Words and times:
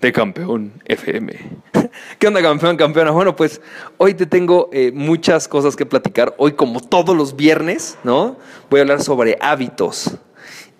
de 0.00 0.12
Campeón 0.12 0.72
FM. 0.84 1.34
¿Qué 2.18 2.26
onda, 2.26 2.42
campeón, 2.42 2.76
campeona? 2.76 3.10
Bueno, 3.10 3.36
pues 3.36 3.60
hoy 3.98 4.14
te 4.14 4.26
tengo 4.26 4.68
eh, 4.72 4.92
muchas 4.94 5.48
cosas 5.48 5.76
que 5.76 5.86
platicar. 5.86 6.34
Hoy, 6.38 6.52
como 6.52 6.80
todos 6.80 7.16
los 7.16 7.36
viernes, 7.36 7.98
¿no? 8.04 8.36
Voy 8.70 8.80
a 8.80 8.82
hablar 8.82 9.02
sobre 9.02 9.38
hábitos. 9.40 10.18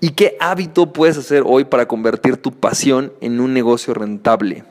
¿Y 0.00 0.10
qué 0.10 0.36
hábito 0.40 0.92
puedes 0.92 1.16
hacer 1.16 1.42
hoy 1.46 1.64
para 1.64 1.88
convertir 1.88 2.36
tu 2.36 2.52
pasión 2.52 3.12
en 3.20 3.40
un 3.40 3.54
negocio 3.54 3.94
rentable? 3.94 4.64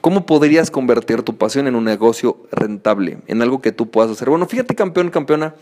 ¿Cómo 0.00 0.26
podrías 0.26 0.70
convertir 0.70 1.22
tu 1.22 1.36
pasión 1.36 1.66
en 1.66 1.74
un 1.74 1.84
negocio 1.84 2.38
rentable, 2.52 3.18
en 3.26 3.42
algo 3.42 3.60
que 3.60 3.72
tú 3.72 3.90
puedas 3.90 4.10
hacer? 4.10 4.30
Bueno, 4.30 4.46
fíjate, 4.46 4.74
campeón, 4.74 5.10
campeona, 5.10 5.54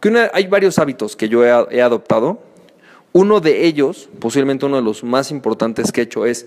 que 0.00 0.30
hay 0.32 0.46
varios 0.46 0.78
hábitos 0.78 1.16
que 1.16 1.28
yo 1.28 1.44
he, 1.44 1.66
he 1.70 1.82
adoptado. 1.82 2.51
Uno 3.12 3.40
de 3.40 3.66
ellos, 3.66 4.08
posiblemente 4.18 4.66
uno 4.66 4.76
de 4.76 4.82
los 4.82 5.04
más 5.04 5.30
importantes 5.30 5.92
que 5.92 6.00
he 6.00 6.04
hecho, 6.04 6.24
es 6.24 6.46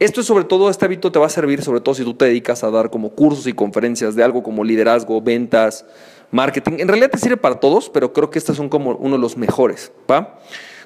esto 0.00 0.20
es 0.20 0.26
sobre 0.26 0.44
todo, 0.44 0.70
este 0.70 0.84
hábito 0.84 1.12
te 1.12 1.18
va 1.20 1.26
a 1.26 1.30
servir 1.30 1.62
sobre 1.62 1.80
todo 1.80 1.94
si 1.94 2.02
tú 2.02 2.14
te 2.14 2.24
dedicas 2.24 2.64
a 2.64 2.70
dar 2.70 2.90
como 2.90 3.10
cursos 3.10 3.46
y 3.46 3.52
conferencias 3.52 4.16
de 4.16 4.24
algo 4.24 4.42
como 4.42 4.64
liderazgo, 4.64 5.20
ventas, 5.20 5.84
marketing. 6.32 6.78
En 6.78 6.88
realidad 6.88 7.10
te 7.10 7.18
sirve 7.18 7.36
para 7.36 7.60
todos, 7.60 7.90
pero 7.90 8.12
creo 8.12 8.28
que 8.28 8.38
estos 8.38 8.56
son 8.56 8.68
como 8.68 8.96
uno 8.96 9.16
de 9.16 9.22
los 9.22 9.36
mejores. 9.36 9.92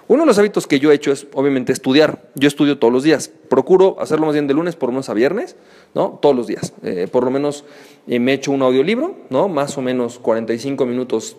Uno 0.08 0.22
de 0.22 0.26
los 0.26 0.38
hábitos 0.38 0.66
que 0.66 0.78
yo 0.78 0.92
he 0.92 0.94
hecho 0.94 1.10
es 1.10 1.26
obviamente 1.32 1.72
estudiar. 1.72 2.30
Yo 2.34 2.48
estudio 2.48 2.78
todos 2.78 2.92
los 2.92 3.02
días. 3.02 3.30
Procuro 3.48 3.96
hacerlo 3.98 4.26
más 4.26 4.34
bien 4.34 4.46
de 4.46 4.54
lunes 4.54 4.76
por 4.76 4.88
lo 4.88 4.92
menos 4.92 5.08
a 5.08 5.14
viernes, 5.14 5.56
¿no? 5.94 6.18
Todos 6.20 6.36
los 6.36 6.46
días. 6.46 6.72
Eh, 6.82 7.08
por 7.10 7.24
lo 7.24 7.30
menos 7.30 7.64
eh, 8.06 8.18
me 8.18 8.34
echo 8.34 8.52
un 8.52 8.62
audiolibro, 8.62 9.16
¿no? 9.30 9.48
Más 9.48 9.76
o 9.76 9.82
menos 9.82 10.18
45 10.18 10.86
minutos 10.86 11.36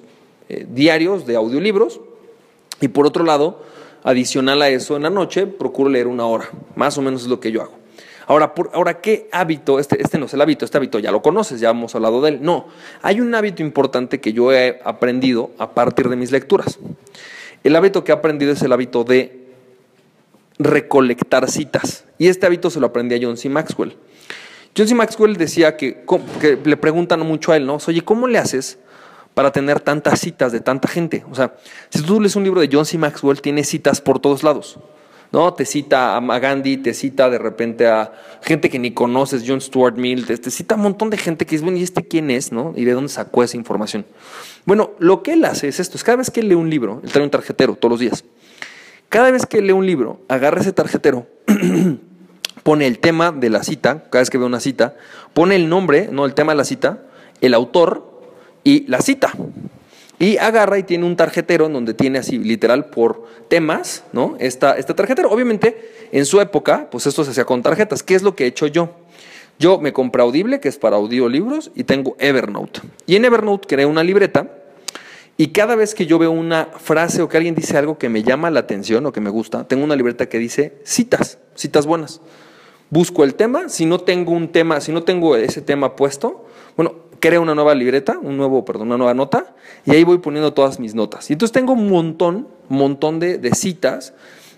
eh, 0.50 0.68
diarios 0.70 1.26
de 1.26 1.36
audiolibros. 1.36 2.00
Y 2.82 2.90
por 2.90 3.06
otro 3.08 3.24
lado, 3.24 3.64
Adicional 4.04 4.62
a 4.62 4.70
eso, 4.70 4.96
en 4.96 5.04
la 5.04 5.10
noche 5.10 5.46
procuro 5.48 5.90
leer 5.90 6.08
una 6.08 6.26
hora, 6.26 6.50
más 6.76 6.98
o 6.98 7.02
menos 7.02 7.24
es 7.24 7.28
lo 7.28 7.40
que 7.40 7.52
yo 7.52 7.62
hago. 7.62 7.80
Ahora, 8.28 8.54
ahora 8.74 9.02
¿qué 9.02 9.28
hábito? 9.32 9.80
Este, 9.80 10.02
este 10.02 10.20
no 10.20 10.28
es 10.28 10.34
el 10.34 10.42
hábito, 10.42 10.64
este 10.64 10.78
hábito 10.78 11.00
ya 11.00 11.12
lo 11.12 11.22
conoces, 11.22 11.60
ya 11.60 11.72
hemos 11.72 11.96
hablado 11.96 12.22
de 12.22 12.30
él. 12.30 12.40
No, 12.42 12.68
hay 13.02 13.22
un 13.22 13.34
hábito 13.34 13.64
importante 13.64 14.22
que 14.22 14.34
yo 14.34 14.54
he 14.54 14.80
aprendido 14.86 15.50
a 15.58 15.72
partir 15.72 16.10
de 16.10 16.16
mis 16.16 16.32
lecturas. 16.32 16.78
El 17.64 17.76
hábito 17.76 18.04
que 18.04 18.12
he 18.12 18.16
aprendido 18.16 18.52
es 18.52 18.62
el 18.62 18.72
hábito 18.72 19.04
de 19.04 19.48
recolectar 20.60 21.50
citas. 21.50 22.06
Y 22.20 22.28
este 22.28 22.46
hábito 22.46 22.70
se 22.70 22.80
lo 22.80 22.88
aprendí 22.88 23.16
a 23.16 23.20
John 23.20 23.36
C. 23.36 23.50
Maxwell. 23.50 23.96
John 24.78 24.88
C. 24.88 24.94
Maxwell 24.94 25.36
decía 25.36 25.76
que 25.76 26.04
le 26.64 26.78
preguntan 26.78 27.22
mucho 27.22 27.52
a 27.52 27.58
él, 27.58 27.66
¿no? 27.66 27.80
Oye, 27.88 28.02
¿cómo 28.02 28.28
le 28.28 28.38
haces 28.38 28.78
para 29.34 29.52
tener 29.52 29.80
tantas 29.80 30.20
citas 30.20 30.52
de 30.52 30.60
tanta 30.60 30.88
gente. 30.88 31.24
O 31.32 31.36
sea, 31.36 31.56
si 31.90 32.02
tú 32.02 32.20
lees 32.20 32.36
un 32.36 32.44
libro 32.44 32.62
de 32.62 32.70
John 32.72 32.86
C. 32.86 32.98
Maxwell, 32.98 33.42
tiene 33.42 33.64
citas 33.64 34.02
por 34.02 34.20
todos 34.20 34.44
lados. 34.44 34.80
¿no? 35.32 35.54
Te 35.54 35.66
cita 35.66 36.18
a 36.18 36.40
Gandhi, 36.40 36.78
te 36.78 36.94
cita 36.94 37.30
de 37.30 37.38
repente 37.38 37.88
a 37.88 38.12
gente 38.42 38.70
que 38.70 38.80
ni 38.80 38.92
conoces, 38.92 39.44
John 39.46 39.62
Stuart 39.62 39.96
Mill, 39.96 40.26
te, 40.26 40.52
cita 40.52 40.76
a 40.76 40.78
un 40.78 40.84
montón 40.84 41.10
de 41.10 41.18
gente 41.18 41.46
que 41.46 41.56
es, 41.56 41.62
bueno, 41.62 41.78
¿y 41.78 41.84
este 41.84 42.04
quién 42.08 42.32
es? 42.32 42.52
¿no? 42.52 42.74
¿Y 42.76 42.86
de 42.86 42.94
dónde 42.94 43.10
sacó 43.10 43.44
esa 43.44 43.58
información? 43.58 44.06
Bueno, 44.66 44.92
lo 45.00 45.24
que 45.24 45.34
él 45.34 45.46
hace 45.46 45.68
es 45.68 45.80
esto, 45.80 45.98
es 45.98 46.04
cada 46.04 46.18
vez 46.18 46.32
que 46.32 46.44
lee 46.44 46.56
un 46.56 46.70
libro, 46.70 47.02
él 47.04 47.12
trae 47.12 47.24
un 47.24 47.32
tarjetero 47.32 47.76
todos 47.76 47.92
los 47.92 48.00
días. 48.00 48.24
Cada 49.10 49.32
vez 49.32 49.46
que 49.46 49.62
lee 49.62 49.72
un 49.72 49.86
libro, 49.86 50.22
agarra 50.28 50.62
ese 50.62 50.74
tarjetero, 50.74 51.28
pone 52.64 52.86
el 52.86 53.00
tema 53.00 53.32
de 53.32 53.50
la 53.50 53.64
cita, 53.64 54.04
cada 54.10 54.22
vez 54.22 54.30
que 54.30 54.38
ve 54.38 54.46
una 54.46 54.60
cita, 54.60 54.96
pone 55.34 55.56
el 55.56 55.70
nombre, 55.70 56.10
no 56.12 56.26
el 56.26 56.34
tema 56.34 56.52
de 56.52 56.58
la 56.58 56.64
cita, 56.64 57.04
el 57.42 57.54
autor 57.54 58.09
y 58.64 58.86
la 58.88 59.02
cita. 59.02 59.34
Y 60.20 60.38
agarra 60.38 60.78
y 60.78 60.84
tiene 60.84 61.06
un 61.06 61.16
tarjetero 61.16 61.68
en 61.68 61.74
donde 61.74 61.94
tiene 61.94 62.20
así 62.20 62.38
literal 62.38 62.90
por 62.90 63.26
temas, 63.48 64.04
¿no? 64.12 64.36
Esta, 64.40 64.78
este 64.78 64.94
tarjetero. 64.94 65.30
Obviamente, 65.30 66.10
en 66.12 66.26
su 66.26 66.42
época, 66.42 66.90
pues 66.92 67.08
esto 67.08 67.24
se 67.24 67.32
hacía 67.32 67.46
con 67.46 67.64
tarjetas. 67.64 68.04
¿Qué 68.04 68.16
es 68.16 68.24
lo 68.24 68.36
que 68.36 68.44
he 68.44 68.48
hecho 68.48 68.68
yo? 68.68 68.96
Yo 69.60 69.80
me 69.80 69.94
compré 69.94 70.22
Audible, 70.22 70.60
que 70.60 70.68
es 70.68 70.78
para 70.78 70.98
audiolibros, 70.98 71.72
y 71.76 71.86
tengo 71.86 72.16
Evernote. 72.20 72.82
Y 73.06 73.16
en 73.16 73.26
Evernote 73.26 73.68
creé 73.68 73.86
una 73.86 74.04
libreta 74.04 74.60
y 75.40 75.54
cada 75.54 75.78
vez 75.78 75.96
que 75.96 76.06
yo 76.06 76.20
veo 76.20 76.32
una 76.32 76.66
frase 76.66 77.22
o 77.22 77.30
que 77.30 77.38
alguien 77.38 77.56
dice 77.56 77.78
algo 77.78 77.98
que 77.98 78.10
me 78.10 78.24
llama 78.24 78.52
la 78.52 78.60
atención 78.60 79.06
o 79.06 79.14
que 79.14 79.22
me 79.22 79.30
gusta, 79.30 79.66
tengo 79.66 79.86
una 79.86 79.96
libreta 79.96 80.28
que 80.28 80.38
dice 80.38 80.82
citas, 80.84 81.38
citas 81.56 81.86
buenas. 81.86 82.20
Busco 82.90 83.24
el 83.24 83.36
tema, 83.36 83.70
si 83.70 83.86
no 83.86 84.00
tengo 84.00 84.34
un 84.34 84.50
tema, 84.52 84.82
si 84.82 84.92
no 84.92 85.04
tengo 85.04 85.38
ese 85.38 85.62
tema 85.62 85.96
puesto, 85.96 86.49
creo 87.20 87.42
una 87.42 87.56
nueva 87.56 87.76
libreta, 87.76 88.18
un 88.22 88.38
nuevo, 88.38 88.66
perdón, 88.66 88.88
una 88.88 88.98
nueva 88.98 89.14
nota, 89.14 89.54
y 89.86 89.92
ahí 89.92 90.04
voy 90.04 90.20
poniendo 90.20 90.54
todas 90.54 90.80
mis 90.80 90.96
notas. 90.96 91.30
Y 91.30 91.34
entonces 91.34 91.54
tengo 91.54 91.74
un 91.74 91.90
montón, 91.90 92.48
montón 92.68 93.20
de, 93.20 93.40
citas 93.54 94.14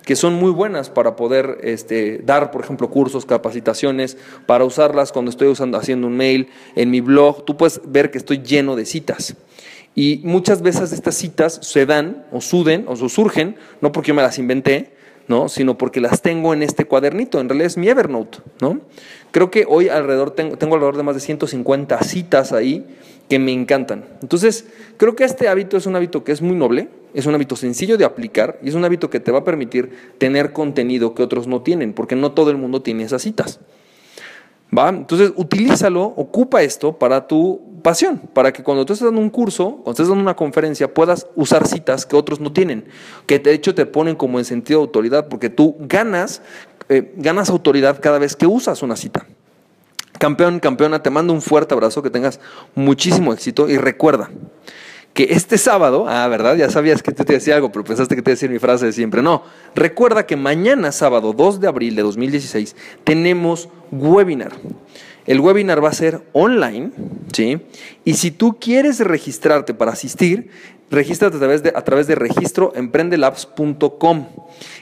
que 0.05 0.16
son 0.16 0.33
muy 0.33 0.51
buenas 0.51 0.89
para 0.89 1.16
poder 1.16 1.59
este, 1.61 2.19
dar, 2.25 2.49
por 2.49 2.63
ejemplo, 2.63 2.89
cursos, 2.89 3.25
capacitaciones, 3.25 4.17
para 4.47 4.66
usarlas 4.66 5.11
cuando 5.11 5.29
estoy 5.29 5.47
usando, 5.47 5.77
haciendo 5.77 6.07
un 6.07 6.17
mail, 6.17 6.47
en 6.75 6.89
mi 6.89 7.01
blog, 7.01 7.45
tú 7.45 7.55
puedes 7.55 7.81
ver 7.85 8.09
que 8.09 8.17
estoy 8.17 8.41
lleno 8.41 8.75
de 8.75 8.85
citas. 8.85 9.35
Y 9.93 10.22
muchas 10.23 10.61
veces 10.61 10.91
estas 10.91 11.16
citas 11.16 11.59
se 11.61 11.85
dan 11.85 12.25
o 12.31 12.41
suden 12.41 12.85
o 12.88 12.95
surgen, 12.95 13.57
no 13.81 13.91
porque 13.91 14.09
yo 14.09 14.16
me 14.16 14.22
las 14.22 14.39
inventé, 14.39 14.95
¿no? 15.31 15.47
sino 15.47 15.78
porque 15.78 16.02
las 16.02 16.22
tengo 16.22 16.53
en 16.53 16.62
este 16.62 16.84
cuadernito, 16.84 17.40
en 17.40 17.47
realidad 17.47 17.68
es 17.68 17.78
mi 17.78 17.88
Evernote. 17.88 18.40
¿no? 18.59 18.81
Creo 19.31 19.50
que 19.50 19.66
hoy 19.68 19.88
alrededor 19.88 20.31
tengo, 20.31 20.56
alrededor 20.75 20.97
de 20.97 21.03
más 21.03 21.16
de 21.16 21.22
150 21.22 22.03
citas 22.03 22.52
ahí 22.52 22.86
que 23.30 23.40
me 23.40 23.53
encantan. 23.53 24.03
Entonces, 24.22 24.66
creo 24.97 25.16
que 25.16 25.24
este 25.24 25.47
hábito 25.47 25.78
es 25.78 25.86
un 25.86 25.96
hábito 25.96 26.25
que 26.25 26.34
es 26.34 26.41
muy 26.41 26.56
noble, 26.56 26.90
es 27.14 27.25
un 27.25 27.34
hábito 27.34 27.56
sencillo 27.56 27.97
de 27.97 28.03
aplicar 28.03 28.59
y 28.62 28.68
es 28.68 28.75
un 28.75 28.84
hábito 28.84 29.09
que 29.09 29.22
te 29.22 29.31
va 29.31 29.40
a 29.40 29.44
permitir 29.46 29.90
tener 30.18 30.52
contenido 30.52 31.16
que 31.16 31.24
otros 31.24 31.47
no 31.47 31.62
tienen, 31.62 31.94
porque 31.94 32.18
no 32.18 32.34
todo 32.34 32.52
el 32.52 32.58
mundo 32.58 32.81
tiene 32.81 33.03
esas 33.03 33.22
citas. 33.22 33.62
¿Va? 34.78 34.90
Entonces, 34.90 35.31
utilízalo, 35.38 36.03
ocupa 36.03 36.62
esto 36.62 36.97
para 36.97 37.25
tu 37.25 37.62
pasión, 37.81 38.22
para 38.34 38.52
que 38.53 38.64
cuando 38.64 38.86
tú 38.86 38.94
estés 38.94 39.06
dando 39.06 39.22
un 39.22 39.30
curso, 39.30 39.78
cuando 39.84 39.92
estés 39.92 40.08
dando 40.08 40.22
una 40.22 40.36
conferencia, 40.36 40.94
puedas 40.94 41.28
usar 41.36 41.68
citas 41.68 42.06
que 42.06 42.16
otros 42.16 42.40
no 42.40 42.52
tienen, 42.52 42.86
que 43.25 43.40
de 43.40 43.53
hecho 43.53 43.75
te 43.75 43.86
ponen 43.86 44.16
como 44.16 44.40
en 44.40 44.46
sentido 44.46 44.80
de 44.80 44.86
autoridad, 44.86 45.28
porque 45.28 45.50
tú 45.50 45.75
ganas, 45.80 46.41
eh, 46.90 47.14
ganas 47.18 47.50
autoridad 47.50 48.00
cada 48.02 48.20
vez 48.20 48.36
que 48.36 48.47
usas 48.47 48.81
una 48.84 48.96
cita. 48.96 49.25
Campeón, 50.20 50.59
campeona, 50.59 51.02
te 51.02 51.09
mando 51.09 51.34
un 51.34 51.41
fuerte 51.41 51.74
abrazo, 51.74 52.03
que 52.03 52.09
tengas 52.09 52.40
muchísimo 52.75 53.34
éxito 53.34 53.68
y 53.68 53.78
recuerda, 53.78 54.30
que 55.14 55.28
este 55.31 55.58
sábado, 55.58 56.06
ah, 56.08 56.28
¿verdad? 56.28 56.56
Ya 56.56 56.70
sabías 56.70 57.03
que 57.03 57.12
te 57.12 57.24
decía 57.34 57.56
algo, 57.56 57.72
pero 57.72 57.84
pensaste 57.84 58.16
que 58.16 58.22
te 58.22 58.30
iba 58.30 58.34
a 58.34 58.38
decir 58.38 58.50
mi 58.50 58.59
frase 58.59 58.86
de 58.86 58.94
siempre. 58.94 59.22
No, 59.22 59.44
recuerda 59.75 60.25
que 60.25 60.38
mañana, 60.38 60.91
sábado 60.91 61.34
2 61.34 61.59
de 61.59 61.68
abril 61.68 61.96
de 61.96 62.02
2016, 62.03 62.75
tenemos 63.03 63.68
webinar. 63.91 64.53
El 65.26 65.40
webinar 65.40 65.84
va 65.84 65.90
a 65.90 65.94
ser 65.94 66.22
online, 66.34 66.92
¿sí? 67.34 67.62
Y 68.06 68.16
si 68.16 68.32
tú 68.32 68.58
quieres 68.59 69.00
registrarte 69.00 69.74
para 69.74 69.92
asistir, 69.92 70.50
regístrate 70.91 71.38
a 71.38 71.40
través 71.40 71.63
de, 71.63 71.72
a 71.74 71.81
través 71.84 72.06
de 72.07 72.16
registroemprendelabs.com. 72.16 74.28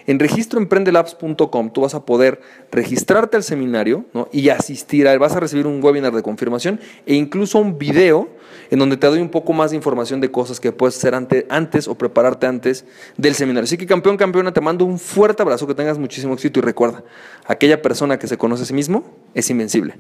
En 0.08 0.20
registroemprendelabs.com 0.20 1.72
tú 1.72 1.82
vas 1.82 1.94
a 1.94 2.04
poder 2.06 2.42
registrarte 2.72 3.38
al 3.38 3.44
seminario 3.44 4.06
y 4.32 4.50
asistir 4.50 5.08
a 5.08 5.14
él. 5.14 5.20
Vas 5.20 5.36
a 5.36 5.40
recibir 5.40 5.68
un 5.68 5.84
webinar 5.84 6.14
de 6.14 6.24
confirmación 6.24 6.80
e 7.06 7.14
incluso 7.14 7.60
un 7.60 7.78
video 7.78 8.28
en 8.72 8.80
donde 8.80 8.98
te 8.98 9.08
doy 9.08 9.20
un 9.20 9.30
poco 9.30 9.54
más 9.54 9.72
de 9.72 9.78
información 9.78 10.22
de 10.22 10.32
cosas 10.32 10.60
que 10.60 10.72
puedes 10.72 10.98
hacer 10.98 11.14
antes 11.50 11.88
o 11.88 11.96
prepararte 11.96 12.48
antes 12.48 12.86
del 13.18 13.36
seminario. 13.36 13.66
Así 13.66 13.78
que 13.78 13.86
campeón, 13.86 14.18
campeona, 14.18 14.52
te 14.52 14.62
mando 14.62 14.86
un 14.86 15.00
fuerte 15.00 15.42
abrazo, 15.42 15.68
que 15.68 15.76
tengas 15.76 15.98
muchísimo 15.98 16.34
éxito 16.34 16.60
y 16.60 16.64
recuerda, 16.64 17.04
aquella 17.46 17.82
persona 17.82 18.20
que 18.20 18.28
se 18.28 18.38
conoce 18.38 18.64
a 18.64 18.66
sí 18.66 18.74
mismo 18.74 19.04
es 19.34 19.50
invencible. 19.50 19.96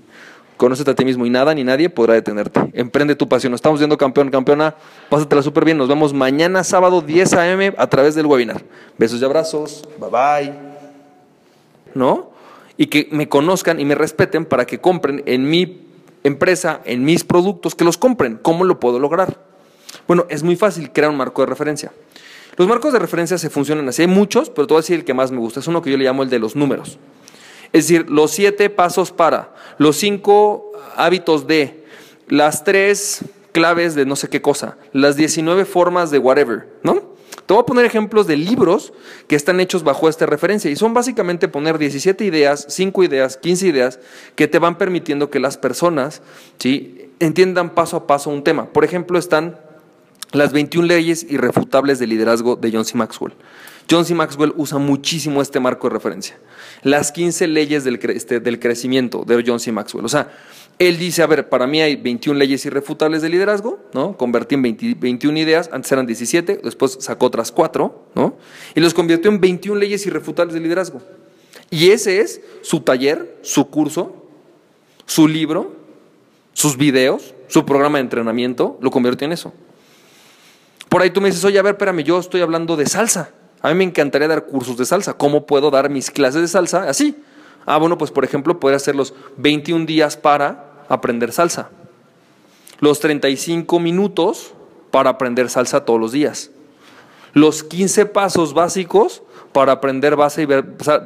Conócete 0.60 0.92
a 0.92 0.94
ti 0.94 1.06
mismo 1.06 1.26
y 1.26 1.30
nada 1.30 1.54
ni 1.54 1.64
nadie 1.64 1.90
podrá 1.90 2.16
detenerte. 2.16 2.60
Emprende 2.74 3.16
tu 3.16 3.30
pasión. 3.30 3.54
estamos 3.54 3.80
viendo 3.80 3.98
campeón, 3.98 4.30
campeona. 4.30 4.76
Pásatela 5.08 5.42
súper 5.42 5.64
bien. 5.64 5.78
Nos 5.78 5.88
vemos 5.88 6.14
mañana 6.14 6.66
sábado 6.66 7.00
10 7.00 7.32
a.m. 7.36 7.74
a 7.78 7.88
través 7.88 8.14
del 8.14 8.26
webinar. 8.26 8.62
Besos 8.98 9.22
y 9.22 9.24
abrazos. 9.24 9.88
Bye 9.98 10.10
bye. 10.10 10.54
¿No? 11.96 12.32
Y 12.76 12.88
que 12.88 13.08
me 13.10 13.30
conozcan 13.30 13.80
y 13.80 13.86
me 13.86 13.96
respeten 13.96 14.44
para 14.44 14.66
que 14.66 14.82
compren 14.82 15.24
en 15.28 15.50
mi 15.50 15.88
empresa, 16.26 16.82
en 16.84 17.06
mis 17.06 17.24
productos, 17.24 17.74
que 17.74 17.86
los 17.86 17.98
compren. 17.98 18.38
¿Cómo 18.42 18.66
lo 18.66 18.82
puedo 18.82 19.00
lograr? 19.00 19.40
Bueno, 20.10 20.26
es 20.28 20.44
muy 20.44 20.58
fácil 20.58 20.92
crear 20.92 21.10
un 21.10 21.16
marco 21.16 21.42
de 21.42 21.46
referencia. 21.46 21.94
Los 22.58 22.68
marcos 22.68 22.92
de 22.92 23.00
referencia 23.00 23.38
se 23.38 23.50
funcionan 23.50 23.88
así. 23.88 24.02
Hay 24.02 24.10
muchos, 24.10 24.50
pero 24.50 24.68
te 24.68 24.74
voy 24.74 24.80
a 24.80 24.82
decir 24.82 24.98
el 24.98 25.06
que 25.06 25.14
más 25.14 25.32
me 25.32 25.38
gusta. 25.38 25.62
Es 25.62 25.68
uno 25.68 25.82
que 25.82 25.90
yo 25.90 25.96
le 25.96 26.04
llamo 26.04 26.22
el 26.22 26.30
de 26.30 26.40
los 26.40 26.58
números. 26.58 27.00
Es 27.74 27.88
decir, 27.88 28.10
los 28.10 28.32
siete 28.32 28.70
pasos 28.70 29.12
para, 29.12 29.54
los 29.78 29.98
cinco 29.98 30.72
hábitos 30.96 31.48
de, 31.48 31.86
las 32.28 32.64
tres 32.64 33.24
claves 33.52 33.96
de 33.96 34.06
no 34.06 34.16
sé 34.16 34.30
qué 34.30 34.42
cosa, 34.42 34.78
las 34.94 35.16
19 35.16 35.66
formas 35.66 36.12
de 36.12 36.20
whatever, 36.20 36.68
¿no? 36.84 37.10
Te 37.46 37.54
voy 37.54 37.62
a 37.62 37.66
poner 37.66 37.86
ejemplos 37.86 38.28
de 38.28 38.38
libros 38.38 38.94
que 39.28 39.36
están 39.36 39.60
hechos 39.60 39.84
bajo 39.84 40.08
esta 40.08 40.28
referencia 40.28 40.70
y 40.70 40.76
son 40.76 40.94
básicamente 40.94 41.48
poner 41.48 41.80
17 41.80 42.24
ideas, 42.24 42.68
5 42.70 43.04
ideas, 43.04 43.38
15 43.38 43.68
ideas 43.68 44.00
que 44.36 44.48
te 44.48 44.60
van 44.60 44.78
permitiendo 44.78 45.32
que 45.32 45.40
las 45.40 45.58
personas 45.58 46.22
¿sí? 46.60 47.10
entiendan 47.20 47.72
paso 47.74 47.98
a 47.98 48.08
paso 48.08 48.30
un 48.30 48.44
tema. 48.44 48.72
Por 48.72 48.86
ejemplo, 48.86 49.18
están 49.18 49.58
las 50.32 50.54
21 50.54 50.88
leyes 50.88 51.26
irrefutables 51.28 51.98
de 51.98 52.06
liderazgo 52.06 52.56
de 52.56 52.72
John 52.72 52.86
C. 52.86 52.96
Maxwell. 52.96 53.34
John 53.90 54.06
C. 54.06 54.14
Maxwell 54.14 54.54
usa 54.56 54.78
muchísimo 54.78 55.42
este 55.42 55.60
marco 55.60 55.88
de 55.88 55.94
referencia. 55.94 56.38
Las 56.84 57.12
15 57.12 57.48
leyes 57.48 57.84
del, 57.84 58.00
este, 58.14 58.40
del 58.40 58.60
crecimiento 58.60 59.24
de 59.26 59.44
John 59.46 59.60
C. 59.60 59.72
Maxwell. 59.72 60.06
O 60.06 60.10
sea, 60.10 60.32
él 60.78 60.98
dice, 60.98 61.24
a 61.24 61.28
ver, 61.28 61.50
para 61.50 61.68
mí 61.68 61.82
hay 61.82 61.96
21 61.96 62.38
leyes 62.38 62.66
irrefutables 62.66 63.22
de 63.22 63.30
liderazgo, 63.30 63.80
¿no? 63.94 64.16
Convertí 64.16 64.56
en 64.56 64.62
21 64.62 65.38
ideas, 65.38 65.70
antes 65.74 65.92
eran 65.92 66.06
17, 66.06 66.62
después 66.64 66.98
sacó 67.02 67.26
otras 67.26 67.52
4, 67.52 68.12
¿no? 68.16 68.38
Y 68.76 68.80
los 68.80 68.94
convirtió 68.94 69.30
en 69.30 69.42
21 69.42 69.80
leyes 69.80 70.06
irrefutables 70.06 70.54
de 70.54 70.62
liderazgo. 70.62 71.02
Y 71.70 71.90
ese 71.90 72.22
es 72.22 72.42
su 72.62 72.82
taller, 72.82 73.40
su 73.42 73.70
curso, 73.70 74.26
su 75.06 75.28
libro, 75.28 75.76
sus 76.54 76.78
videos, 76.78 77.34
su 77.48 77.66
programa 77.66 77.98
de 77.98 78.04
entrenamiento, 78.04 78.78
lo 78.82 78.92
convirtió 78.92 79.26
en 79.26 79.34
eso. 79.34 79.54
Por 80.88 81.02
ahí 81.02 81.10
tú 81.10 81.22
me 81.22 81.30
dices, 81.30 81.44
oye, 81.44 81.60
a 81.60 81.62
ver, 81.62 81.74
espérame, 81.74 82.04
yo 82.04 82.20
estoy 82.20 82.42
hablando 82.42 82.78
de 82.78 82.86
salsa. 82.86 83.32
A 83.62 83.70
mí 83.70 83.76
me 83.76 83.84
encantaría 83.84 84.28
dar 84.28 84.46
cursos 84.46 84.78
de 84.78 84.86
salsa. 84.86 85.14
¿Cómo 85.14 85.46
puedo 85.46 85.72
dar 85.72 85.90
mis 85.90 86.12
clases 86.12 86.42
de 86.42 86.48
salsa 86.48 86.90
así? 86.90 87.16
Ah, 87.66 87.78
bueno, 87.78 87.98
pues 87.98 88.12
por 88.12 88.24
ejemplo, 88.24 88.60
puede 88.60 88.76
hacer 88.76 88.96
los 88.96 89.14
21 89.38 89.86
días 89.86 90.18
para 90.18 90.84
aprender 90.88 91.32
salsa. 91.32 91.70
Los 92.80 93.00
35 93.00 93.80
minutos 93.80 94.54
para 94.92 95.12
aprender 95.12 95.50
salsa 95.50 95.86
todos 95.86 96.00
los 96.00 96.12
días. 96.12 96.52
Los 97.34 97.64
15 97.64 98.06
pasos 98.08 98.54
básicos 98.54 99.22
para 99.52 99.74
aprender, 99.74 100.16
base 100.16 100.44
y 100.44 100.54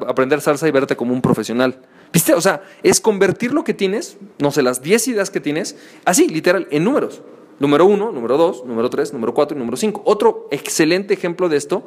aprender 0.08 0.42
salsa 0.42 0.68
y 0.68 0.72
verte 0.72 0.96
como 0.96 1.14
un 1.14 1.22
profesional. 1.22 1.80
¿Viste? 2.14 2.36
O 2.36 2.42
sea, 2.42 2.62
es 2.84 3.02
convertir 3.02 3.54
lo 3.54 3.64
que 3.64 3.74
tienes, 3.74 4.18
no 4.38 4.52
sé, 4.52 4.62
las 4.62 4.84
10 4.84 5.08
ideas 5.08 5.32
que 5.32 5.40
tienes, 5.40 5.76
así, 6.06 6.28
literal, 6.28 6.68
en 6.70 6.84
números. 6.84 7.22
Número 7.60 7.86
1, 7.86 8.12
número 8.12 8.38
2, 8.38 8.66
número 8.66 8.90
3, 8.90 9.14
número 9.14 9.34
4 9.34 9.56
y 9.56 9.60
número 9.60 9.78
5. 9.78 10.04
Otro 10.06 10.48
excelente 10.52 11.14
ejemplo 11.14 11.50
de 11.50 11.58
esto 11.58 11.86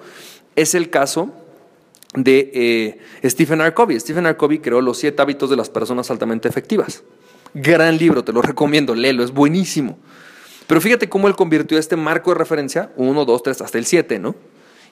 es 0.56 0.74
el 0.74 0.90
caso 0.90 1.30
de 2.14 2.50
eh, 3.22 3.28
Stephen 3.28 3.60
R. 3.60 3.74
Covey. 3.74 4.00
Stephen 4.00 4.26
R. 4.26 4.36
Covey 4.36 4.58
creó 4.58 4.80
los 4.80 4.98
siete 4.98 5.22
hábitos 5.22 5.50
de 5.50 5.56
las 5.56 5.68
personas 5.68 6.10
altamente 6.10 6.48
efectivas. 6.48 7.04
Gran 7.54 7.96
libro, 7.98 8.24
te 8.24 8.32
lo 8.32 8.42
recomiendo, 8.42 8.94
léelo, 8.94 9.22
es 9.22 9.32
buenísimo. 9.32 9.98
Pero 10.66 10.80
fíjate 10.80 11.08
cómo 11.08 11.28
él 11.28 11.36
convirtió 11.36 11.78
este 11.78 11.96
marco 11.96 12.32
de 12.32 12.38
referencia, 12.38 12.90
1, 12.96 13.24
2, 13.24 13.42
3, 13.42 13.60
hasta 13.60 13.78
el 13.78 13.86
7, 13.86 14.18
¿no? 14.18 14.34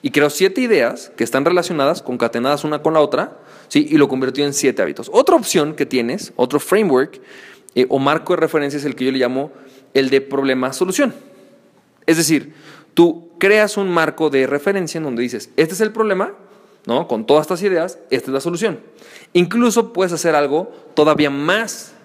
Y 0.01 0.11
creó 0.11 0.29
siete 0.29 0.61
ideas 0.61 1.11
que 1.17 1.23
están 1.23 1.45
relacionadas, 1.45 2.01
concatenadas 2.01 2.63
una 2.63 2.83
con 2.83 2.93
la 2.93 2.99
otra, 2.99 3.39
¿sí? 3.69 3.87
Y 3.89 3.97
lo 3.97 4.07
convirtió 4.07 4.45
en 4.45 4.53
siete 4.53 4.81
hábitos. 4.81 5.09
Otra 5.11 5.35
opción 5.35 5.73
que 5.73 5.85
tienes, 5.85 6.31
otro 6.35 6.59
framework 6.59 7.19
eh, 7.73 7.87
o 7.89 7.97
marco 7.97 8.33
de 8.33 8.37
referencia 8.37 8.77
es 8.77 8.85
el 8.85 8.95
que 8.95 9.05
yo 9.05 9.11
le 9.11 9.17
llamo 9.17 9.51
el 9.95 10.09
de 10.09 10.21
problema-solución. 10.21 11.13
Es 12.05 12.17
decir, 12.17 12.53
tú 12.95 13.29
creas 13.37 13.77
un 13.77 13.91
marco 13.91 14.31
de 14.31 14.47
referencia 14.47 14.97
en 14.97 15.03
donde 15.03 15.21
dices, 15.21 15.51
este 15.55 15.75
es 15.75 15.81
el 15.81 15.91
problema, 15.91 16.33
¿no? 16.87 17.07
Con 17.07 17.27
todas 17.27 17.43
estas 17.43 17.61
ideas, 17.61 17.99
esta 18.09 18.31
es 18.31 18.33
la 18.33 18.41
solución. 18.41 18.79
Incluso 19.33 19.93
puedes 19.93 20.11
hacer 20.13 20.33
algo 20.33 20.71
todavía 20.95 21.29
más 21.29 21.95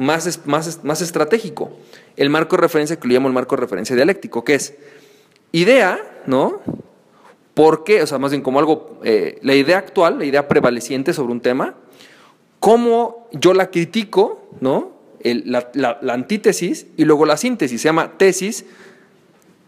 más, 0.00 0.40
más, 0.46 0.82
más 0.82 1.02
estratégico. 1.02 1.70
El 2.16 2.30
marco 2.30 2.56
de 2.56 2.62
referencia 2.62 2.98
que 2.98 3.06
lo 3.06 3.12
llamo 3.12 3.28
el 3.28 3.34
marco 3.34 3.54
de 3.54 3.60
referencia 3.60 3.94
dialéctico, 3.94 4.42
que 4.44 4.54
es 4.54 4.74
idea, 5.52 6.22
¿no? 6.26 6.60
¿Por 7.52 7.84
qué? 7.84 8.02
O 8.02 8.06
sea, 8.06 8.16
más 8.16 8.30
bien 8.30 8.42
como 8.42 8.58
algo, 8.58 8.98
eh, 9.04 9.38
la 9.42 9.54
idea 9.54 9.76
actual, 9.76 10.18
la 10.18 10.24
idea 10.24 10.48
prevaleciente 10.48 11.12
sobre 11.12 11.32
un 11.32 11.42
tema, 11.42 11.74
cómo 12.60 13.28
yo 13.32 13.52
la 13.52 13.70
critico, 13.70 14.48
¿no? 14.60 14.98
la, 15.22 15.70
la, 15.74 16.14
antítesis 16.14 16.86
y 16.96 17.04
luego 17.04 17.26
la 17.26 17.36
síntesis. 17.36 17.82
Se 17.82 17.88
llama 17.88 18.16
tesis, 18.16 18.64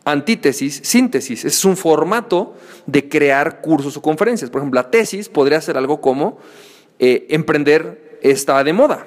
antítesis, 0.05 0.81
síntesis. 0.83 1.45
Es 1.45 1.65
un 1.65 1.77
formato 1.77 2.55
de 2.87 3.09
crear 3.09 3.61
cursos 3.61 3.97
o 3.97 4.03
conferencias. 4.03 4.51
Por 4.51 4.61
ejemplo, 4.61 4.81
la 4.81 4.91
tesis 4.91 5.29
podría 5.29 5.61
ser 5.61 5.77
algo 5.77 6.01
como 6.01 6.39
eh, 6.99 7.27
emprender 7.31 8.19
está 8.23 8.63
de 8.65 8.73
moda. 8.73 9.07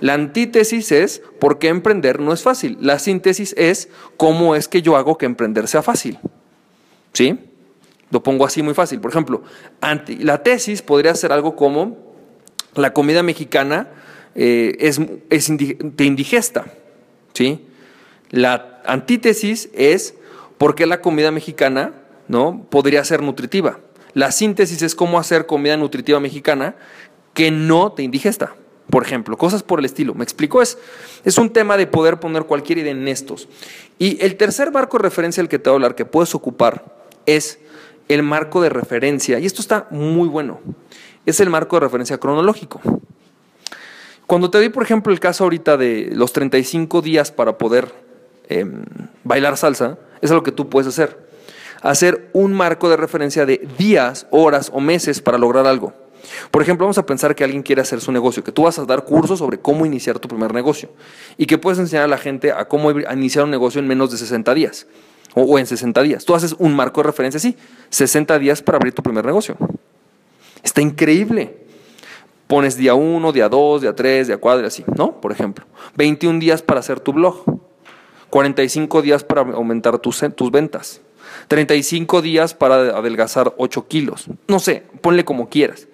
La 0.00 0.14
antítesis 0.14 0.92
es 0.92 1.22
por 1.38 1.58
qué 1.58 1.68
emprender 1.68 2.20
no 2.20 2.32
es 2.32 2.42
fácil. 2.42 2.76
La 2.80 2.98
síntesis 2.98 3.54
es 3.56 3.88
cómo 4.16 4.54
es 4.54 4.68
que 4.68 4.82
yo 4.82 4.96
hago 4.96 5.18
que 5.18 5.26
emprender 5.26 5.68
sea 5.68 5.82
fácil. 5.82 6.18
¿Sí? 7.12 7.38
Lo 8.10 8.22
pongo 8.22 8.44
así 8.44 8.62
muy 8.62 8.74
fácil. 8.74 9.00
Por 9.00 9.10
ejemplo, 9.10 9.42
la 10.18 10.42
tesis 10.42 10.82
podría 10.82 11.14
ser 11.14 11.32
algo 11.32 11.56
como 11.56 11.96
la 12.74 12.92
comida 12.92 13.22
mexicana 13.22 13.88
eh, 14.34 14.76
es, 14.80 15.00
es 15.30 15.50
te 15.96 16.04
indigesta. 16.04 16.66
¿Sí? 17.32 17.66
La 18.30 18.82
antítesis 18.84 19.68
es 19.74 20.14
por 20.58 20.74
qué 20.74 20.86
la 20.86 21.00
comida 21.00 21.30
mexicana 21.30 21.92
¿no? 22.28 22.66
podría 22.70 23.04
ser 23.04 23.22
nutritiva. 23.22 23.78
La 24.12 24.30
síntesis 24.30 24.82
es 24.82 24.94
cómo 24.94 25.18
hacer 25.18 25.46
comida 25.46 25.76
nutritiva 25.76 26.20
mexicana 26.20 26.76
que 27.32 27.50
no 27.50 27.92
te 27.92 28.02
indigesta 28.02 28.54
por 28.90 29.02
ejemplo, 29.02 29.36
cosas 29.36 29.62
por 29.62 29.78
el 29.78 29.84
estilo. 29.86 30.14
¿Me 30.14 30.24
explico? 30.24 30.62
Es, 30.62 30.78
es 31.24 31.38
un 31.38 31.50
tema 31.50 31.76
de 31.76 31.86
poder 31.86 32.20
poner 32.20 32.44
cualquier 32.44 32.78
idea 32.78 32.92
en 32.92 33.08
estos. 33.08 33.48
Y 33.98 34.22
el 34.22 34.36
tercer 34.36 34.70
marco 34.72 34.98
de 34.98 35.02
referencia 35.02 35.40
al 35.40 35.48
que 35.48 35.58
te 35.58 35.70
voy 35.70 35.74
a 35.74 35.76
hablar 35.78 35.94
que 35.94 36.04
puedes 36.04 36.34
ocupar 36.34 36.84
es 37.26 37.58
el 38.08 38.22
marco 38.22 38.60
de 38.60 38.68
referencia, 38.68 39.38
y 39.38 39.46
esto 39.46 39.62
está 39.62 39.86
muy 39.90 40.28
bueno, 40.28 40.60
es 41.24 41.40
el 41.40 41.48
marco 41.48 41.76
de 41.76 41.80
referencia 41.80 42.18
cronológico. 42.18 42.82
Cuando 44.26 44.50
te 44.50 44.58
doy, 44.58 44.68
por 44.68 44.82
ejemplo, 44.82 45.12
el 45.12 45.20
caso 45.20 45.44
ahorita 45.44 45.76
de 45.76 46.10
los 46.12 46.32
35 46.32 47.00
días 47.00 47.32
para 47.32 47.56
poder 47.56 47.92
em, 48.48 48.84
bailar 49.22 49.56
salsa, 49.56 49.98
es 50.24 50.30
algo 50.30 50.42
que 50.42 50.52
tú 50.52 50.68
puedes 50.68 50.88
hacer. 50.88 51.18
Hacer 51.82 52.30
un 52.32 52.52
marco 52.54 52.88
de 52.88 52.96
referencia 52.96 53.44
de 53.44 53.68
días, 53.76 54.26
horas 54.30 54.70
o 54.72 54.80
meses 54.80 55.20
para 55.20 55.36
lograr 55.36 55.66
algo. 55.66 55.92
Por 56.50 56.62
ejemplo, 56.62 56.86
vamos 56.86 56.96
a 56.96 57.04
pensar 57.04 57.34
que 57.34 57.44
alguien 57.44 57.62
quiere 57.62 57.82
hacer 57.82 58.00
su 58.00 58.10
negocio, 58.10 58.42
que 58.42 58.52
tú 58.52 58.62
vas 58.62 58.78
a 58.78 58.86
dar 58.86 59.04
cursos 59.04 59.38
sobre 59.38 59.58
cómo 59.58 59.84
iniciar 59.84 60.18
tu 60.18 60.26
primer 60.26 60.54
negocio 60.54 60.88
y 61.36 61.44
que 61.44 61.58
puedes 61.58 61.78
enseñar 61.78 62.04
a 62.04 62.08
la 62.08 62.16
gente 62.16 62.52
a 62.52 62.66
cómo 62.66 62.90
iniciar 62.90 63.44
un 63.44 63.50
negocio 63.50 63.80
en 63.80 63.86
menos 63.86 64.10
de 64.10 64.16
60 64.16 64.54
días 64.54 64.86
o, 65.34 65.58
en 65.58 65.66
60 65.66 66.02
días. 66.02 66.24
Tú 66.24 66.34
haces 66.34 66.54
un 66.58 66.74
marco 66.74 67.02
de 67.02 67.08
referencia 67.08 67.36
así, 67.36 67.56
60 67.90 68.38
días 68.38 68.62
para 68.62 68.76
abrir 68.76 68.94
tu 68.94 69.02
primer 69.02 69.24
negocio. 69.24 69.56
Está 70.62 70.80
increíble. 70.80 71.58
Pones 72.46 72.76
día 72.76 72.94
1, 72.94 73.32
día 73.32 73.48
2, 73.48 73.82
día 73.82 73.94
3, 73.94 74.28
día 74.28 74.36
4, 74.38 74.66
así, 74.66 74.84
¿no? 74.96 75.20
Por 75.20 75.32
ejemplo, 75.32 75.66
21 75.96 76.38
días 76.38 76.62
para 76.62 76.80
hacer 76.80 77.00
tu 77.00 77.12
blog, 77.12 77.42
45 78.34 79.00
días 79.00 79.22
para 79.22 79.42
aumentar 79.42 79.96
tus, 80.00 80.24
tus 80.34 80.50
ventas, 80.50 81.00
35 81.46 82.20
días 82.20 82.52
para 82.52 82.98
adelgazar 82.98 83.54
8 83.58 83.86
kilos. 83.86 84.26
No 84.48 84.58
sé, 84.58 84.82
ponle 85.02 85.24
como 85.24 85.48
quieras. 85.48 85.86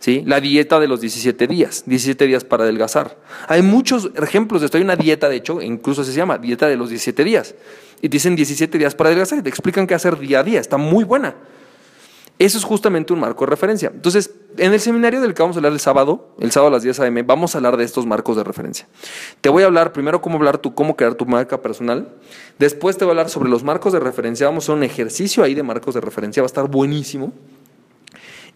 ¿sí? 0.00 0.24
La 0.26 0.40
dieta 0.40 0.80
de 0.80 0.88
los 0.88 1.00
17 1.00 1.46
días, 1.46 1.84
17 1.86 2.26
días 2.26 2.42
para 2.42 2.64
adelgazar. 2.64 3.16
Hay 3.46 3.62
muchos 3.62 4.10
ejemplos 4.20 4.60
de 4.60 4.64
esto. 4.64 4.76
Hay 4.76 4.82
una 4.82 4.96
dieta, 4.96 5.28
de 5.28 5.36
hecho, 5.36 5.62
incluso 5.62 6.02
se 6.02 6.12
llama 6.12 6.36
dieta 6.36 6.66
de 6.66 6.74
los 6.74 6.88
17 6.88 7.22
días. 7.22 7.54
Y 8.02 8.08
dicen 8.08 8.34
17 8.34 8.76
días 8.76 8.96
para 8.96 9.10
adelgazar 9.10 9.40
te 9.44 9.48
explican 9.48 9.86
qué 9.86 9.94
hacer 9.94 10.18
día 10.18 10.40
a 10.40 10.42
día. 10.42 10.58
Está 10.58 10.78
muy 10.78 11.04
buena. 11.04 11.36
Eso 12.40 12.58
es 12.58 12.64
justamente 12.64 13.12
un 13.12 13.20
marco 13.20 13.44
de 13.44 13.50
referencia. 13.50 13.92
Entonces, 13.94 14.32
en 14.56 14.72
el 14.72 14.80
seminario 14.80 15.20
del 15.20 15.34
que 15.34 15.42
vamos 15.42 15.56
a 15.56 15.58
hablar 15.58 15.72
el 15.72 15.80
sábado, 15.80 16.34
el 16.40 16.50
sábado 16.50 16.68
a 16.68 16.72
las 16.72 16.82
10 16.82 17.00
a.m., 17.00 17.22
vamos 17.22 17.54
a 17.54 17.58
hablar 17.58 17.76
de 17.76 17.84
estos 17.84 18.06
marcos 18.06 18.36
de 18.36 18.44
referencia. 18.44 18.86
Te 19.40 19.48
voy 19.48 19.62
a 19.62 19.66
hablar 19.66 19.92
primero 19.92 20.20
cómo 20.20 20.36
hablar 20.36 20.58
tú, 20.58 20.74
cómo 20.74 20.96
crear 20.96 21.14
tu 21.14 21.26
marca 21.26 21.60
personal. 21.60 22.08
Después 22.58 22.96
te 22.96 23.04
voy 23.04 23.10
a 23.10 23.12
hablar 23.12 23.30
sobre 23.30 23.50
los 23.50 23.62
marcos 23.62 23.92
de 23.92 24.00
referencia. 24.00 24.46
Vamos 24.46 24.64
a 24.64 24.72
hacer 24.72 24.76
un 24.76 24.84
ejercicio 24.84 25.44
ahí 25.44 25.54
de 25.54 25.62
marcos 25.62 25.94
de 25.94 26.00
referencia. 26.00 26.42
Va 26.42 26.46
a 26.46 26.48
estar 26.48 26.68
buenísimo. 26.68 27.32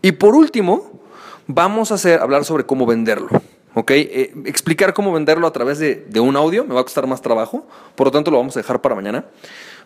Y 0.01 0.13
por 0.13 0.35
último, 0.35 1.03
Vamos 1.47 1.91
a 1.91 1.95
hacer, 1.95 2.21
hablar 2.21 2.45
sobre 2.45 2.65
cómo 2.65 2.87
venderlo. 2.87 3.29
¿ok? 3.75 3.91
Eh, 3.91 4.33
explicar 4.47 4.95
cómo 4.95 5.13
venderlo 5.13 5.47
a 5.47 5.53
través 5.53 5.79
de, 5.79 6.21
un 6.21 6.37
audio 6.37 6.65
me 6.65 6.75
va 6.75 6.81
a 6.81 6.85
costar 6.85 7.07
más 7.07 7.21
trabajo, 7.21 7.67
por 7.97 8.07
lo 8.07 8.11
tanto 8.11 8.31
lo 8.31 8.39
vamos 8.39 8.57
a 8.57 8.61
dejar 8.61 8.81
para 8.81 8.95
mañana. 8.95 9.27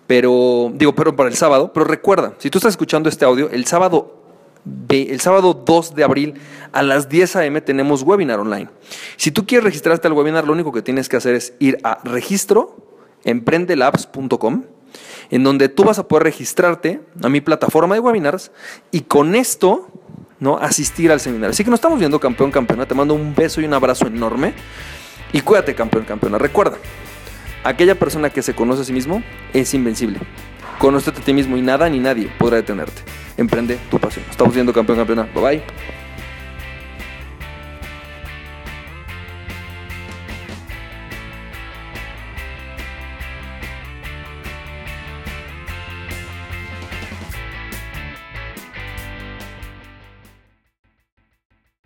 Pero, 0.06 0.70
digo, 0.74 0.94
pero 0.94 1.16
para 1.16 1.28
el 1.28 1.34
sábado. 1.34 1.72
Pero 1.72 1.84
recuerda, 1.84 2.34
si 2.38 2.50
tú 2.50 2.58
estás 2.58 2.74
escuchando 2.74 3.08
este 3.08 3.24
audio, 3.24 3.50
el 3.50 3.66
sábado, 3.66 4.25
el 4.88 5.20
sábado 5.20 5.54
2 5.54 5.94
de 5.94 6.04
abril 6.04 6.34
a 6.72 6.82
las 6.82 7.08
10 7.08 7.36
a.m. 7.36 7.60
tenemos 7.60 8.02
webinar 8.02 8.40
online. 8.40 8.68
Si 9.16 9.30
tú 9.30 9.46
quieres 9.46 9.64
registrarte 9.64 10.08
al 10.08 10.14
webinar, 10.14 10.46
lo 10.46 10.52
único 10.52 10.72
que 10.72 10.82
tienes 10.82 11.08
que 11.08 11.16
hacer 11.16 11.34
es 11.34 11.54
ir 11.58 11.78
a 11.84 12.00
registro 12.04 12.76
emprendelabs.com 13.24 14.64
en 15.30 15.44
donde 15.44 15.68
tú 15.68 15.84
vas 15.84 15.98
a 15.98 16.06
poder 16.06 16.24
registrarte 16.24 17.00
a 17.22 17.28
mi 17.28 17.40
plataforma 17.40 17.94
de 17.94 18.00
webinars 18.00 18.52
y 18.90 19.02
con 19.02 19.34
esto 19.34 19.88
¿no? 20.38 20.58
Asistir 20.58 21.10
al 21.10 21.18
seminario. 21.18 21.52
Así 21.52 21.64
que 21.64 21.70
nos 21.70 21.78
estamos 21.78 21.98
viendo, 21.98 22.20
campeón, 22.20 22.50
campeona. 22.50 22.84
Te 22.84 22.94
mando 22.94 23.14
un 23.14 23.34
beso 23.34 23.62
y 23.62 23.64
un 23.64 23.72
abrazo 23.72 24.06
enorme. 24.06 24.52
Y 25.32 25.40
cuídate, 25.40 25.74
campeón, 25.74 26.04
campeona. 26.04 26.36
Recuerda, 26.36 26.76
Aquella 27.66 27.96
persona 27.96 28.30
que 28.30 28.42
se 28.42 28.54
conoce 28.54 28.82
a 28.82 28.84
sí 28.84 28.92
mismo 28.92 29.24
es 29.52 29.74
invencible. 29.74 30.20
Conócete 30.78 31.20
a 31.20 31.24
ti 31.24 31.34
mismo 31.34 31.56
y 31.56 31.62
nada 31.62 31.88
ni 31.90 31.98
nadie 31.98 32.30
podrá 32.38 32.58
detenerte. 32.58 33.02
Emprende 33.36 33.78
tu 33.90 33.98
pasión. 33.98 34.24
Estamos 34.30 34.54
viendo 34.54 34.72
campeón 34.72 34.98
campeona. 34.98 35.28
Bye 35.34 35.42
bye. 35.42 35.62